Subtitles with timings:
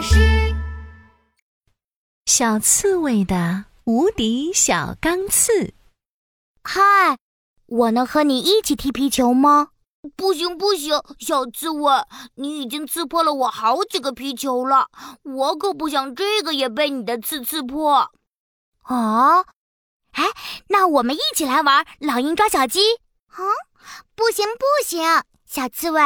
[0.00, 0.16] 巴士。
[2.24, 5.74] 小刺猬的无敌小钢刺。
[6.64, 7.18] 嗨，
[7.66, 9.72] 我能和你一起踢皮球吗？
[10.16, 11.92] 不行不行，小刺猬，
[12.36, 14.88] 你已经刺破了我好几个皮球了，
[15.22, 18.10] 我可不想这个也被你的刺刺破。
[18.86, 19.44] 哦，
[20.12, 20.24] 哎，
[20.68, 22.80] 那我们一起来玩老鹰抓小鸡。
[23.36, 23.44] 嗯，
[24.14, 25.02] 不行不行，
[25.52, 26.00] 小刺猬，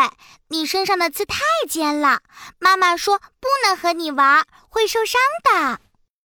[0.48, 1.36] 你身上的刺太
[1.68, 2.22] 尖了，
[2.58, 5.80] 妈妈说不能和你玩，会受伤的。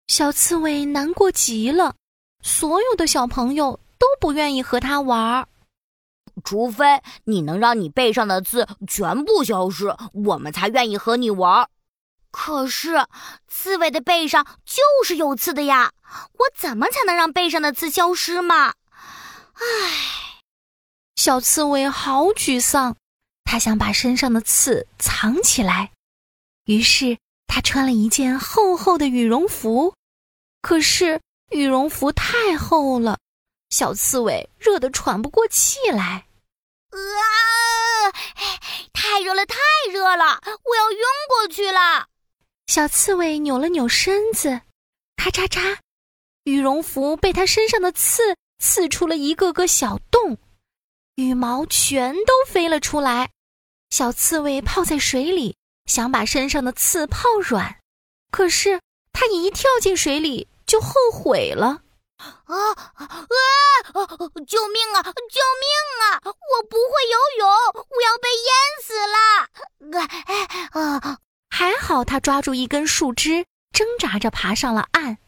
[0.09, 1.95] 小刺猬难过极了，
[2.43, 5.47] 所有的小朋友都不愿意和他玩。
[6.43, 11.69] 除非你能让你背上的刺全部消失，我们才愿意和你玩。
[12.33, 13.07] 可是，
[13.47, 15.93] 刺猬的背上就是有刺的呀，
[16.33, 18.75] 我怎么才能让背上的刺消失嘛？
[19.55, 20.43] 唉，
[21.15, 22.95] 小刺猬好沮丧，
[23.47, 25.93] 他想把身上的刺藏起来，
[26.67, 29.95] 于是他穿了一件厚厚的羽绒服。
[30.61, 33.19] 可是羽绒服太厚了，
[33.71, 36.27] 小刺猬热得喘不过气来。
[36.91, 36.99] 啊！
[38.93, 39.57] 太热了，太
[39.93, 42.09] 热了，我要晕过去了。
[42.67, 44.61] 小刺猬扭了扭身子，
[45.17, 45.79] 咔嚓嚓，
[46.45, 50.37] 羽绒服被它身上的刺刺出了一个个小洞，
[51.15, 53.31] 羽毛全都飞了出来。
[53.91, 55.57] 小刺猬泡在水里，
[55.87, 57.77] 想把身上的刺泡软，
[58.31, 58.81] 可是
[59.13, 61.83] 它一跳进水里就后悔了。
[62.19, 62.55] 啊
[62.95, 63.27] 啊！
[64.47, 65.03] 救命啊！
[65.03, 65.69] 救命
[66.01, 66.21] 啊！
[66.25, 68.51] 我不会游泳，我要被淹
[68.83, 70.01] 死了！
[70.73, 71.19] 啊啊！
[71.51, 75.19] 还好他抓住一根树枝，挣扎着爬上了岸。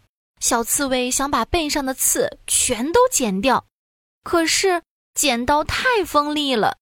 [0.41, 3.67] 小刺猬想把背上的刺全都剪掉，
[4.25, 4.83] 可是
[5.15, 6.79] 剪刀太锋利了，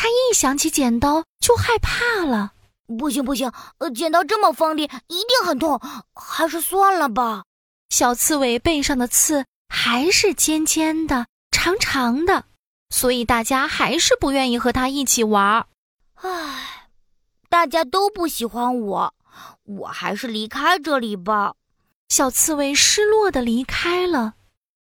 [0.00, 2.54] 他一想起剪刀就害怕了。
[2.98, 5.78] 不行不行，呃剪刀这么锋利，一定很痛，
[6.14, 7.44] 还是算了吧。
[7.90, 12.46] 小刺猬背上的刺还是尖尖的、长长的，
[12.88, 15.66] 所以大家还是不愿意和他一起玩。
[16.14, 16.88] 唉，
[17.50, 19.14] 大家都不喜欢我，
[19.64, 21.52] 我还是离开这里吧。
[22.08, 24.32] 小刺猬失落的离开了，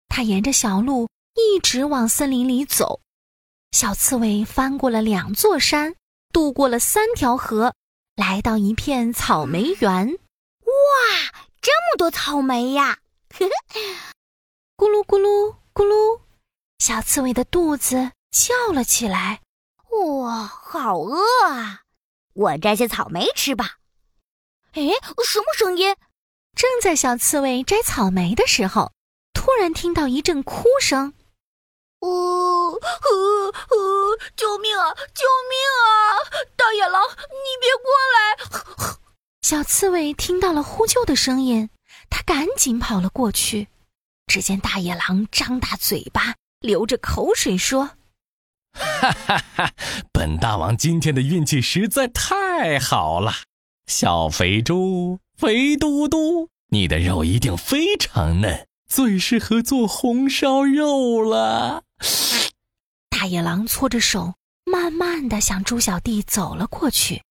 [0.09, 2.99] 它沿着小路一直往森林里走。
[3.75, 5.97] 小刺猬翻过了两座山，
[6.31, 7.73] 渡过了三条河，
[8.15, 10.17] 来到一片草莓园。
[10.61, 11.43] 哇！
[11.61, 12.99] 这么多草莓呀！
[14.77, 16.21] 咕噜咕噜咕噜，
[16.79, 19.41] 小刺猬的肚子叫了起来。
[20.21, 21.81] 哇，好饿啊！
[22.33, 23.79] 我摘些草莓吃吧。
[24.71, 24.83] 哎，
[25.25, 25.97] 什么声音？
[26.55, 28.93] 正在小刺猬摘草莓的时候，
[29.33, 31.13] 突然听到一阵哭声。
[32.05, 34.15] 呜呜呜！
[34.35, 34.93] 救命啊！
[35.13, 35.85] 救命啊！
[36.55, 38.95] 大野狼，你别过来！
[39.41, 41.69] 小刺猬听到了呼救的声音，
[42.09, 43.67] 它赶紧跑了过去。
[44.27, 47.91] 只见大野狼张大嘴巴，流着口水说
[48.73, 49.71] ：“哈哈哈！
[50.11, 53.33] 本大王今天的运气实在太好了！
[53.87, 61.83] 小肥猪，肥嘟嘟，你的肉一定非常嫩，最适合做红烧肉了。
[63.11, 67.21] ”大野狼搓着手，慢慢的向猪小弟走了过去。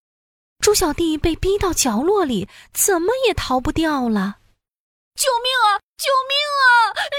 [0.58, 4.40] 猪小弟被逼到角落里，怎么也逃不掉了！
[5.14, 5.80] 救命啊！
[5.96, 6.68] 救命啊！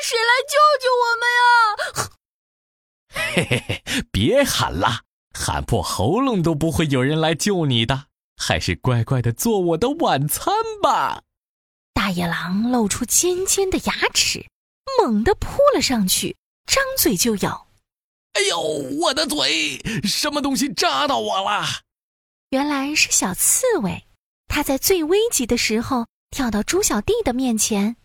[0.03, 2.13] 谁来救救我们呀？
[3.33, 5.01] 嘿嘿嘿，别喊了，
[5.33, 8.05] 喊破喉咙都不会有人来救你的，
[8.37, 11.23] 还是乖乖的做我的晚餐吧。
[12.05, 14.45] 大野狼露出尖尖的牙齿，
[15.01, 17.65] 猛地扑了上去，张嘴就咬。
[18.33, 19.79] 哎呦，我的嘴！
[20.03, 21.65] 什么东西扎到我了？
[22.51, 24.05] 原来是小刺猬，
[24.47, 27.95] 它在最危急的时候跳到猪小弟的面前。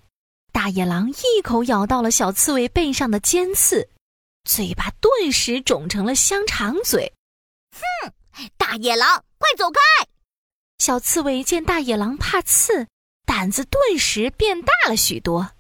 [0.51, 3.91] 大野狼一口咬到了小刺猬背上的尖刺，
[4.45, 7.13] 嘴巴顿时肿成了香肠嘴。
[7.73, 8.11] 哼，
[8.57, 9.79] 大野狼，快走开！
[10.79, 12.89] 小刺猬见大野狼怕刺，
[13.31, 15.53] 胆子顿时变大了许多。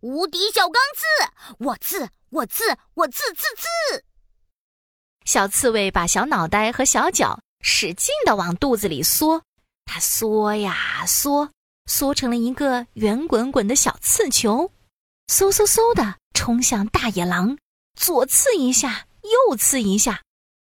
[0.00, 4.04] 无敌小钢刺，我刺，我刺，我刺刺刺！
[5.24, 7.40] 小刺猬把小脑袋和小脚。
[7.62, 9.42] 使劲的往肚子里缩，
[9.86, 11.50] 它缩呀缩，
[11.86, 14.70] 缩成了一个圆滚滚的小刺球，
[15.28, 17.56] 嗖嗖嗖的冲向大野狼，
[17.98, 20.20] 左刺一下，右刺一下，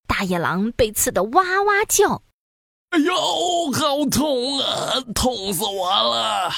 [0.08, 2.22] 大野狼被刺得哇哇叫。
[2.92, 3.14] 哎呦，
[3.74, 4.55] 好痛啊！
[5.26, 6.52] 痛死我了！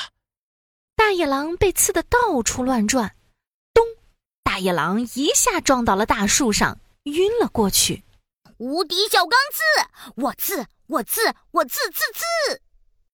[0.94, 3.16] 大野狼被刺得到处乱转，
[3.74, 3.82] 咚！
[4.44, 8.04] 大野狼一下撞到了大树上，晕了过去。
[8.58, 12.62] 无敌小钢刺，我刺，我刺，我刺刺刺。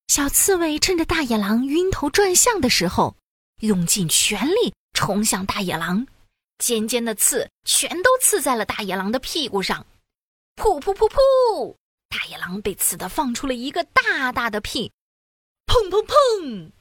[0.07, 3.15] 小刺猬趁着大野狼晕头转向的时候，
[3.61, 6.07] 用尽全力冲向大野狼，
[6.57, 9.85] 尖尖的刺全都刺在了大野狼的屁股上。
[10.55, 11.75] 噗噗噗噗！
[12.09, 14.91] 大野狼被刺得放出了一个大大的屁，
[15.65, 16.71] 砰砰砰！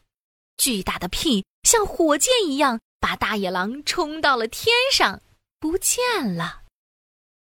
[0.57, 5.23] 巨大的屁像火箭一样把大野狼冲到了天上，
[5.59, 6.63] 不见了。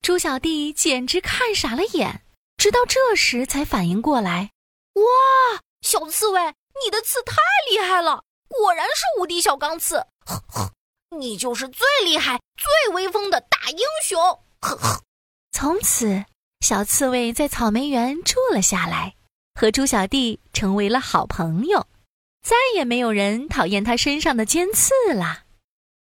[0.02, 2.24] 猪小弟简直看傻了眼，
[2.56, 4.52] 直到这时才反应过来：
[4.94, 5.04] 哇，
[5.82, 6.54] 小刺猬，
[6.86, 7.36] 你的刺太
[7.70, 9.98] 厉害了，果然是无敌小钢刺！
[10.26, 10.72] 呵呵，
[11.18, 14.20] 你就是最厉害、最威风的大英雄！
[14.62, 15.04] 呵呵。
[15.52, 16.24] 从此，
[16.62, 19.17] 小刺猬在草莓园住了下来，
[19.60, 21.88] 和猪小弟成为了好朋友，
[22.44, 25.46] 再也没有人讨厌他身上的尖刺了。